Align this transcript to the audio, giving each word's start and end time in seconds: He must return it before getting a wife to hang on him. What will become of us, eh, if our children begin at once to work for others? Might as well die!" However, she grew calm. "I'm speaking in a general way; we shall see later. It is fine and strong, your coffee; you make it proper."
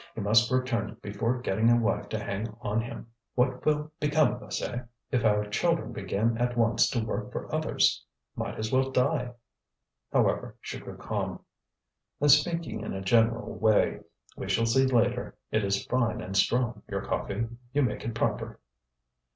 He 0.15 0.21
must 0.21 0.49
return 0.49 0.89
it 0.89 0.99
before 1.03 1.37
getting 1.41 1.69
a 1.69 1.77
wife 1.77 2.09
to 2.09 2.17
hang 2.17 2.47
on 2.61 2.81
him. 2.81 3.05
What 3.35 3.63
will 3.63 3.91
become 3.99 4.33
of 4.33 4.41
us, 4.41 4.59
eh, 4.59 4.79
if 5.11 5.23
our 5.23 5.45
children 5.47 5.91
begin 5.93 6.39
at 6.39 6.57
once 6.57 6.89
to 6.89 7.05
work 7.05 7.31
for 7.31 7.53
others? 7.53 8.03
Might 8.35 8.55
as 8.57 8.71
well 8.71 8.89
die!" 8.89 9.35
However, 10.11 10.55
she 10.59 10.79
grew 10.79 10.97
calm. 10.97 11.41
"I'm 12.19 12.29
speaking 12.29 12.79
in 12.81 12.93
a 12.93 13.01
general 13.01 13.53
way; 13.53 13.99
we 14.35 14.49
shall 14.49 14.65
see 14.65 14.87
later. 14.87 15.37
It 15.51 15.63
is 15.63 15.85
fine 15.85 16.19
and 16.19 16.35
strong, 16.35 16.81
your 16.89 17.01
coffee; 17.05 17.45
you 17.71 17.83
make 17.83 18.03
it 18.03 18.15
proper." 18.15 18.59